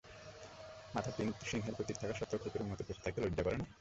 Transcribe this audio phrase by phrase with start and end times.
[0.93, 3.65] মাথায় তিন সিংহের প্রতীক থাকা স্বত্ত্বেও কুকুরের মতো বেঁচে থাকতে লজ্জা করে না?